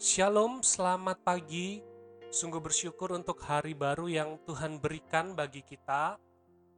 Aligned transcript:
Shalom, 0.00 0.64
selamat 0.64 1.20
pagi. 1.20 1.84
Sungguh 2.32 2.56
bersyukur 2.56 3.12
untuk 3.12 3.36
hari 3.44 3.76
baru 3.76 4.08
yang 4.08 4.40
Tuhan 4.48 4.80
berikan 4.80 5.36
bagi 5.36 5.60
kita. 5.60 6.16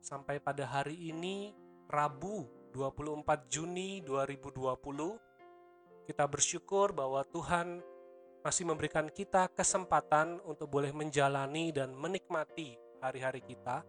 Sampai 0.03 0.43
pada 0.43 0.67
hari 0.67 0.99
ini, 1.07 1.55
Rabu 1.87 2.51
24 2.75 3.47
Juni 3.47 4.03
2020, 4.03 5.15
kita 6.03 6.27
bersyukur 6.27 6.91
bahwa 6.91 7.23
Tuhan 7.23 7.79
masih 8.43 8.67
memberikan 8.67 9.07
kita 9.07 9.47
kesempatan 9.55 10.43
untuk 10.43 10.67
boleh 10.67 10.91
menjalani 10.91 11.71
dan 11.71 11.95
menikmati 11.95 12.75
hari-hari 12.99 13.47
kita. 13.47 13.87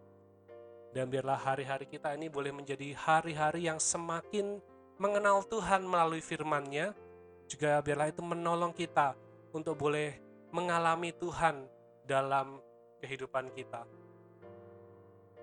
Dan 0.94 1.10
biarlah 1.10 1.42
hari-hari 1.42 1.90
kita 1.90 2.14
ini 2.14 2.30
boleh 2.30 2.54
menjadi 2.54 2.94
hari-hari 2.94 3.66
yang 3.66 3.82
semakin 3.82 4.62
mengenal 5.02 5.42
Tuhan 5.50 5.90
melalui 5.90 6.22
firman-Nya, 6.22 6.94
juga 7.54 7.78
biarlah 7.86 8.10
itu 8.10 8.26
menolong 8.26 8.74
kita 8.74 9.14
untuk 9.54 9.78
boleh 9.78 10.18
mengalami 10.50 11.14
Tuhan 11.14 11.70
dalam 12.02 12.58
kehidupan 12.98 13.54
kita. 13.54 13.86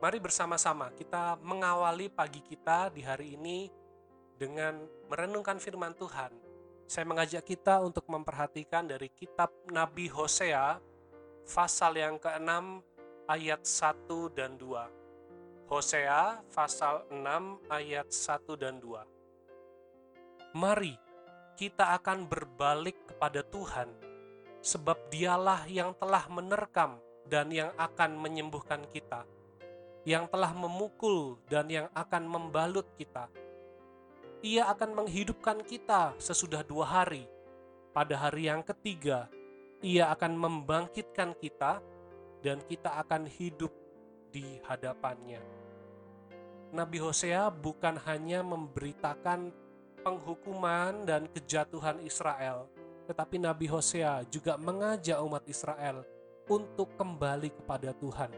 Mari 0.00 0.18
bersama-sama 0.18 0.90
kita 0.96 1.38
mengawali 1.44 2.10
pagi 2.10 2.42
kita 2.42 2.90
di 2.90 3.04
hari 3.04 3.36
ini 3.38 3.70
dengan 4.34 4.80
merenungkan 5.06 5.60
firman 5.60 5.92
Tuhan. 5.94 6.32
Saya 6.90 7.06
mengajak 7.06 7.46
kita 7.46 7.78
untuk 7.84 8.08
memperhatikan 8.10 8.88
dari 8.88 9.12
kitab 9.12 9.52
Nabi 9.70 10.10
Hosea 10.10 10.80
pasal 11.46 12.00
yang 12.00 12.18
ke-6 12.18 12.82
ayat 13.30 13.62
1 13.62 14.34
dan 14.34 14.58
2. 14.58 15.70
Hosea 15.70 16.42
pasal 16.50 17.06
6 17.12 17.70
ayat 17.70 18.08
1 18.10 18.58
dan 18.58 18.82
2. 18.82 20.58
Mari 20.58 21.09
kita 21.60 21.92
akan 22.00 22.24
berbalik 22.24 22.96
kepada 23.04 23.44
Tuhan, 23.44 23.92
sebab 24.64 24.96
Dialah 25.12 25.68
yang 25.68 25.92
telah 25.92 26.24
menerkam 26.32 26.96
dan 27.28 27.52
yang 27.52 27.68
akan 27.76 28.16
menyembuhkan 28.16 28.80
kita, 28.88 29.28
yang 30.08 30.24
telah 30.32 30.56
memukul 30.56 31.36
dan 31.52 31.68
yang 31.68 31.92
akan 31.92 32.24
membalut 32.24 32.88
kita. 32.96 33.28
Ia 34.40 34.72
akan 34.72 35.04
menghidupkan 35.04 35.60
kita 35.60 36.16
sesudah 36.16 36.64
dua 36.64 36.88
hari. 36.88 37.28
Pada 37.92 38.16
hari 38.16 38.48
yang 38.48 38.64
ketiga, 38.64 39.28
Ia 39.84 40.08
akan 40.16 40.40
membangkitkan 40.40 41.36
kita, 41.36 41.84
dan 42.40 42.64
kita 42.64 43.04
akan 43.04 43.28
hidup 43.28 43.68
di 44.32 44.56
hadapannya. 44.64 45.44
Nabi 46.72 47.04
Hosea 47.04 47.52
bukan 47.52 48.00
hanya 48.08 48.40
memberitakan 48.40 49.52
penghukuman 50.00 51.04
dan 51.04 51.28
kejatuhan 51.28 52.00
Israel, 52.02 52.66
tetapi 53.06 53.36
Nabi 53.36 53.68
Hosea 53.68 54.24
juga 54.28 54.56
mengajak 54.56 55.20
umat 55.20 55.44
Israel 55.46 56.02
untuk 56.48 56.92
kembali 56.96 57.52
kepada 57.54 57.92
Tuhan. 57.94 58.32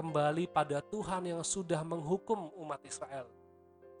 Kembali 0.00 0.48
pada 0.48 0.80
Tuhan 0.80 1.28
yang 1.28 1.44
sudah 1.44 1.84
menghukum 1.84 2.50
umat 2.56 2.80
Israel. 2.88 3.28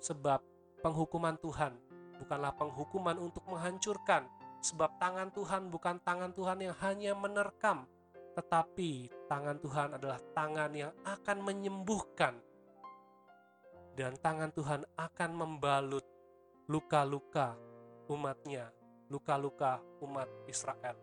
Sebab 0.00 0.40
penghukuman 0.80 1.36
Tuhan 1.36 1.76
bukanlah 2.24 2.56
penghukuman 2.56 3.16
untuk 3.20 3.44
menghancurkan, 3.44 4.24
sebab 4.64 4.96
tangan 4.96 5.28
Tuhan 5.32 5.68
bukan 5.68 6.00
tangan 6.00 6.32
Tuhan 6.32 6.58
yang 6.64 6.76
hanya 6.80 7.12
menerkam, 7.12 7.84
tetapi 8.32 9.12
tangan 9.28 9.60
Tuhan 9.60 9.88
adalah 10.00 10.20
tangan 10.32 10.72
yang 10.72 10.92
akan 11.04 11.38
menyembuhkan 11.44 12.40
dan 14.00 14.16
tangan 14.24 14.48
Tuhan 14.56 14.80
akan 14.96 15.30
membalut 15.36 16.04
luka-luka 16.70 17.58
umatnya, 18.06 18.70
luka-luka 19.10 19.82
umat 19.98 20.30
Israel. 20.46 20.94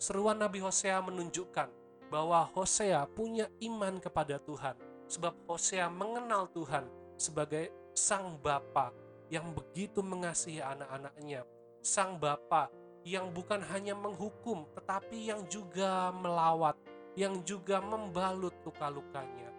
Seruan 0.00 0.40
Nabi 0.40 0.64
Hosea 0.64 0.96
menunjukkan 1.04 1.68
bahwa 2.08 2.48
Hosea 2.56 3.04
punya 3.12 3.52
iman 3.68 4.00
kepada 4.00 4.40
Tuhan, 4.40 4.80
sebab 5.04 5.36
Hosea 5.44 5.92
mengenal 5.92 6.48
Tuhan 6.56 6.88
sebagai 7.20 7.68
sang 7.92 8.40
bapa 8.40 8.88
yang 9.28 9.52
begitu 9.52 10.00
mengasihi 10.00 10.64
anak-anaknya, 10.64 11.44
sang 11.84 12.16
bapa 12.16 12.72
yang 13.04 13.28
bukan 13.28 13.60
hanya 13.68 13.92
menghukum, 13.92 14.64
tetapi 14.72 15.28
yang 15.28 15.44
juga 15.52 16.08
melawat, 16.16 16.80
yang 17.12 17.44
juga 17.44 17.84
membalut 17.84 18.56
luka-lukanya. 18.64 19.52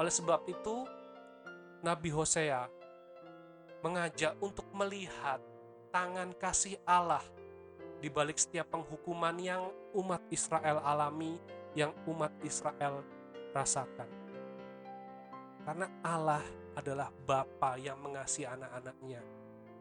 Oleh 0.00 0.08
sebab 0.08 0.40
itu, 0.48 0.88
Nabi 1.84 2.08
Hosea 2.08 2.79
mengajak 3.80 4.36
untuk 4.40 4.68
melihat 4.76 5.40
tangan 5.90 6.32
kasih 6.36 6.76
Allah 6.84 7.24
di 8.00 8.08
balik 8.08 8.40
setiap 8.40 8.72
penghukuman 8.72 9.36
yang 9.36 9.68
umat 9.92 10.24
Israel 10.32 10.80
alami, 10.80 11.36
yang 11.76 11.92
umat 12.08 12.32
Israel 12.40 13.04
rasakan. 13.52 14.08
Karena 15.64 15.86
Allah 16.00 16.44
adalah 16.72 17.12
Bapa 17.12 17.76
yang 17.76 18.00
mengasihi 18.00 18.48
anak-anaknya. 18.48 19.20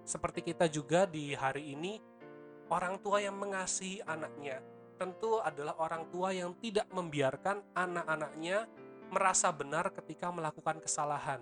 Seperti 0.03 0.43
kita 0.43 0.67
juga 0.67 1.07
di 1.07 1.31
hari 1.31 1.71
ini, 1.77 2.01
orang 2.67 2.99
tua 2.99 3.23
yang 3.23 3.37
mengasihi 3.39 4.03
anaknya 4.03 4.59
tentu 4.99 5.39
adalah 5.39 5.79
orang 5.79 6.11
tua 6.11 6.35
yang 6.35 6.51
tidak 6.59 6.91
membiarkan 6.91 7.63
anak-anaknya 7.71 8.67
merasa 9.09 9.47
benar 9.55 9.95
ketika 9.95 10.27
melakukan 10.27 10.83
kesalahan 10.83 11.39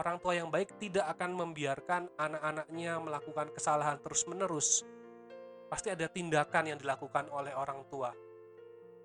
Orang 0.00 0.16
tua 0.16 0.32
yang 0.32 0.48
baik 0.48 0.80
tidak 0.80 1.04
akan 1.12 1.36
membiarkan 1.36 2.08
anak-anaknya 2.16 2.96
melakukan 3.04 3.52
kesalahan 3.52 4.00
terus-menerus. 4.00 4.80
Pasti 5.68 5.92
ada 5.92 6.08
tindakan 6.08 6.72
yang 6.72 6.80
dilakukan 6.80 7.28
oleh 7.28 7.52
orang 7.52 7.84
tua. 7.92 8.08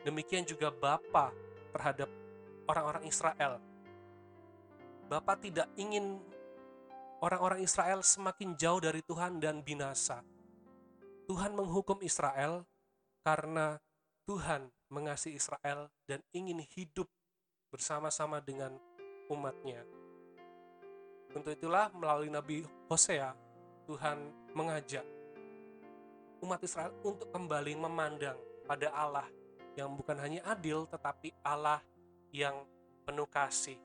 Demikian 0.08 0.48
juga 0.48 0.72
Bapa 0.72 1.36
terhadap 1.76 2.08
orang-orang 2.72 3.04
Israel. 3.12 3.60
Bapak 5.12 5.44
tidak 5.44 5.68
ingin 5.76 6.16
orang-orang 7.20 7.60
Israel 7.60 8.00
semakin 8.00 8.56
jauh 8.56 8.80
dari 8.80 9.04
Tuhan 9.04 9.44
dan 9.44 9.60
binasa. 9.68 10.24
Tuhan 11.28 11.60
menghukum 11.60 12.00
Israel 12.08 12.64
karena 13.28 13.84
Tuhan 14.24 14.72
mengasihi 14.88 15.36
Israel 15.36 15.92
dan 16.08 16.24
ingin 16.32 16.64
hidup 16.64 17.12
bersama-sama 17.68 18.40
dengan 18.40 18.80
umatnya. 19.28 20.05
Untuk 21.36 21.52
itulah 21.52 21.92
melalui 21.92 22.32
Nabi 22.32 22.64
Hosea, 22.88 23.36
Tuhan 23.84 24.18
mengajak 24.56 25.04
umat 26.40 26.64
Israel 26.64 26.96
untuk 27.04 27.28
kembali 27.36 27.76
memandang 27.76 28.40
pada 28.64 28.88
Allah 28.96 29.28
yang 29.76 29.92
bukan 30.00 30.16
hanya 30.16 30.48
adil 30.48 30.88
tetapi 30.88 31.36
Allah 31.44 31.84
yang 32.32 32.64
penuh 33.04 33.28
kasih 33.28 33.76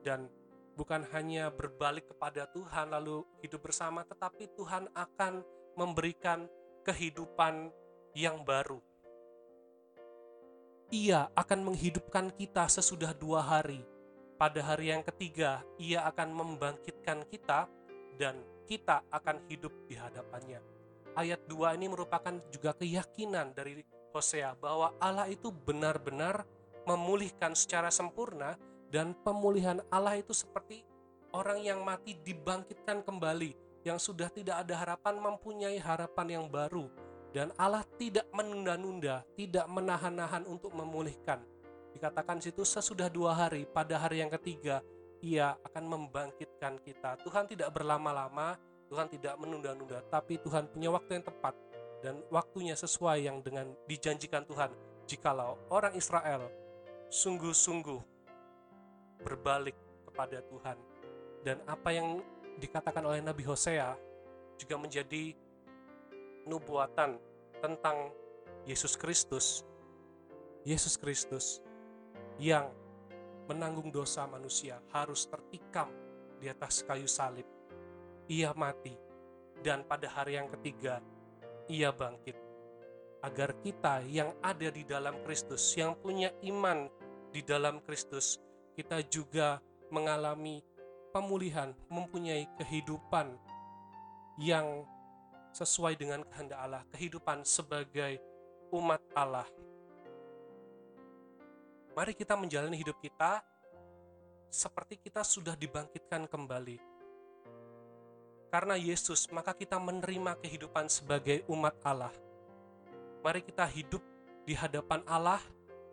dan 0.00 0.32
bukan 0.80 1.04
hanya 1.12 1.52
berbalik 1.52 2.08
kepada 2.08 2.48
Tuhan 2.48 2.88
lalu 2.88 3.20
hidup 3.44 3.60
bersama 3.68 4.08
tetapi 4.08 4.48
Tuhan 4.56 4.88
akan 4.96 5.44
memberikan 5.76 6.48
kehidupan 6.88 7.68
yang 8.16 8.40
baru. 8.40 8.80
Ia 10.88 11.28
akan 11.36 11.68
menghidupkan 11.68 12.32
kita 12.32 12.64
sesudah 12.70 13.12
dua 13.12 13.42
hari 13.44 13.82
pada 14.36 14.60
hari 14.60 14.92
yang 14.92 15.00
ketiga 15.00 15.64
ia 15.80 16.04
akan 16.04 16.28
membangkitkan 16.32 17.24
kita 17.32 17.68
dan 18.20 18.36
kita 18.68 19.00
akan 19.08 19.40
hidup 19.48 19.72
di 19.88 19.96
hadapannya. 19.96 20.60
Ayat 21.16 21.40
2 21.48 21.76
ini 21.80 21.88
merupakan 21.88 22.36
juga 22.52 22.76
keyakinan 22.76 23.56
dari 23.56 23.80
Hosea 24.12 24.52
bahwa 24.60 24.92
Allah 25.00 25.28
itu 25.32 25.48
benar-benar 25.48 26.44
memulihkan 26.84 27.56
secara 27.56 27.88
sempurna 27.88 28.60
dan 28.92 29.16
pemulihan 29.24 29.80
Allah 29.88 30.20
itu 30.20 30.36
seperti 30.36 30.84
orang 31.32 31.64
yang 31.64 31.80
mati 31.80 32.16
dibangkitkan 32.20 33.00
kembali 33.02 33.56
yang 33.88 33.96
sudah 33.96 34.28
tidak 34.28 34.66
ada 34.66 34.76
harapan 34.76 35.16
mempunyai 35.16 35.80
harapan 35.80 36.40
yang 36.40 36.46
baru 36.52 36.92
dan 37.32 37.52
Allah 37.56 37.84
tidak 37.96 38.24
menunda-nunda, 38.32 39.24
tidak 39.36 39.66
menahan-nahan 39.68 40.44
untuk 40.48 40.72
memulihkan 40.72 41.44
Dikatakan 41.96 42.44
situ 42.44 42.60
sesudah 42.60 43.08
dua 43.08 43.32
hari, 43.32 43.64
pada 43.64 43.96
hari 43.96 44.20
yang 44.20 44.28
ketiga, 44.28 44.84
ia 45.24 45.56
akan 45.64 45.96
membangkitkan 45.96 46.76
kita. 46.84 47.16
Tuhan 47.24 47.48
tidak 47.48 47.72
berlama-lama, 47.72 48.60
Tuhan 48.92 49.08
tidak 49.08 49.32
menunda-nunda, 49.40 50.04
tapi 50.12 50.36
Tuhan 50.36 50.68
punya 50.68 50.92
waktu 50.92 51.16
yang 51.16 51.24
tepat 51.24 51.56
dan 52.04 52.20
waktunya 52.28 52.76
sesuai 52.76 53.24
yang 53.24 53.40
dengan 53.40 53.72
dijanjikan 53.88 54.44
Tuhan. 54.44 54.76
Jikalau 55.08 55.56
orang 55.72 55.96
Israel 55.96 56.52
sungguh-sungguh 57.08 58.04
berbalik 59.24 59.80
kepada 60.04 60.44
Tuhan 60.52 60.76
dan 61.48 61.64
apa 61.64 61.96
yang 61.96 62.20
dikatakan 62.60 63.08
oleh 63.08 63.24
Nabi 63.24 63.40
Hosea 63.48 63.96
juga 64.60 64.76
menjadi 64.76 65.32
nubuatan 66.44 67.16
tentang 67.64 68.12
Yesus 68.68 69.00
Kristus. 69.00 69.64
Yesus 70.66 71.00
Kristus 71.00 71.64
yang 72.36 72.68
menanggung 73.46 73.88
dosa 73.94 74.26
manusia 74.26 74.82
harus 74.90 75.24
tertikam 75.30 75.88
di 76.36 76.50
atas 76.50 76.82
kayu 76.84 77.08
salib. 77.08 77.46
Ia 78.26 78.50
mati, 78.58 78.92
dan 79.62 79.86
pada 79.86 80.10
hari 80.10 80.36
yang 80.36 80.50
ketiga 80.50 80.98
ia 81.70 81.94
bangkit. 81.94 82.36
Agar 83.24 83.58
kita 83.62 84.04
yang 84.06 84.30
ada 84.44 84.68
di 84.70 84.86
dalam 84.86 85.18
Kristus, 85.26 85.74
yang 85.74 85.98
punya 85.98 86.30
iman 86.46 86.86
di 87.34 87.42
dalam 87.42 87.82
Kristus, 87.82 88.38
kita 88.76 89.02
juga 89.08 89.58
mengalami 89.90 90.62
pemulihan, 91.10 91.72
mempunyai 91.88 92.44
kehidupan 92.60 93.34
yang 94.36 94.84
sesuai 95.56 95.96
dengan 95.96 96.20
kehendak 96.28 96.60
Allah, 96.60 96.82
kehidupan 96.92 97.42
sebagai 97.42 98.20
umat 98.68 99.00
Allah. 99.16 99.48
Mari 101.96 102.12
kita 102.12 102.36
menjalani 102.36 102.76
hidup 102.76 103.00
kita 103.00 103.40
seperti 104.52 105.00
kita 105.00 105.24
sudah 105.24 105.56
dibangkitkan 105.56 106.28
kembali. 106.28 106.76
Karena 108.52 108.76
Yesus, 108.76 109.24
maka 109.32 109.56
kita 109.56 109.80
menerima 109.80 110.36
kehidupan 110.44 110.92
sebagai 110.92 111.48
umat 111.48 111.72
Allah. 111.80 112.12
Mari 113.24 113.40
kita 113.40 113.64
hidup 113.64 114.04
di 114.44 114.52
hadapan 114.52 115.00
Allah, 115.08 115.40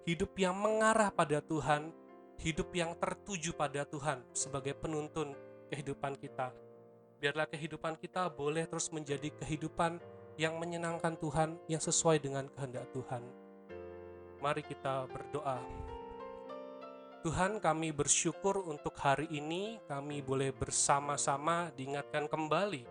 hidup 0.03 0.35
yang 0.35 0.59
mengarah 0.59 1.07
pada 1.07 1.39
Tuhan, 1.39 1.95
hidup 2.35 2.75
yang 2.75 2.99
tertuju 2.99 3.55
pada 3.55 3.87
Tuhan 3.87 4.27
sebagai 4.35 4.75
penuntun 4.75 5.31
kehidupan 5.71 6.19
kita. 6.19 6.51
Biarlah 7.23 7.47
kehidupan 7.47 7.95
kita 7.95 8.27
boleh 8.27 8.67
terus 8.67 8.91
menjadi 8.91 9.31
kehidupan 9.39 10.03
yang 10.35 10.59
menyenangkan 10.59 11.15
Tuhan, 11.15 11.55
yang 11.71 11.79
sesuai 11.79 12.19
dengan 12.19 12.51
kehendak 12.51 12.91
Tuhan. 12.91 13.23
Mari 14.43 14.59
kita 14.67 15.07
berdoa. 15.07 15.63
Tuhan 17.23 17.63
kami 17.63 17.95
bersyukur 17.95 18.67
untuk 18.67 18.99
hari 18.99 19.31
ini 19.31 19.79
kami 19.87 20.19
boleh 20.19 20.51
bersama-sama 20.51 21.71
diingatkan 21.71 22.27
kembali 22.27 22.83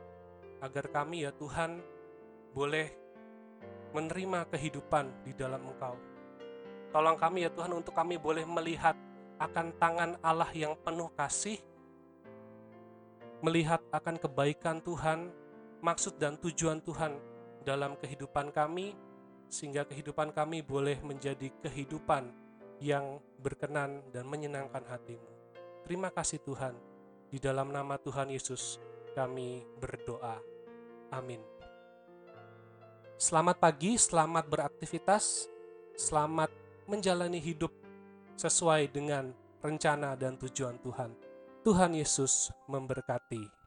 agar 0.64 0.88
kami 0.88 1.29
ya 1.29 1.37
Tuhan 1.37 1.84
boleh 2.56 2.88
menerima 3.93 4.49
kehidupan 4.49 5.29
di 5.29 5.37
dalam 5.37 5.61
Engkau. 5.69 6.00
Tolong 6.96 7.20
kami 7.20 7.44
ya 7.44 7.52
Tuhan 7.52 7.76
untuk 7.76 7.93
kami 7.93 8.17
boleh 8.17 8.49
melihat 8.49 8.96
akan 9.37 9.76
tangan 9.76 10.17
Allah 10.25 10.49
yang 10.56 10.81
penuh 10.81 11.12
kasih, 11.12 11.61
melihat 13.44 13.84
akan 13.93 14.17
kebaikan 14.17 14.81
Tuhan, 14.81 15.29
maksud 15.84 16.17
dan 16.17 16.40
tujuan 16.40 16.81
Tuhan 16.81 17.20
dalam 17.69 18.00
kehidupan 18.00 18.49
kami, 18.49 18.96
sehingga 19.52 19.84
kehidupan 19.84 20.32
kami 20.32 20.64
boleh 20.64 20.96
menjadi 21.05 21.52
kehidupan 21.61 22.42
yang 22.82 23.23
berkenan 23.38 24.02
dan 24.11 24.26
menyenangkan 24.26 24.82
hatimu. 24.82 25.31
Terima 25.87 26.11
kasih 26.11 26.43
Tuhan, 26.43 26.75
di 27.31 27.38
dalam 27.38 27.70
nama 27.70 27.94
Tuhan 27.94 28.34
Yesus 28.34 28.82
kami 29.14 29.62
berdoa. 29.79 30.43
Amin. 31.14 31.38
Selamat 33.14 33.62
pagi, 33.62 33.94
selamat 33.94 34.50
beraktivitas, 34.50 35.46
selamat 35.94 36.50
menjalani 36.90 37.38
hidup 37.38 37.70
sesuai 38.34 38.90
dengan 38.90 39.31
rencana 39.62 40.19
dan 40.19 40.34
tujuan 40.34 40.75
Tuhan. 40.82 41.14
Tuhan 41.62 41.94
Yesus 41.94 42.50
memberkati. 42.67 43.62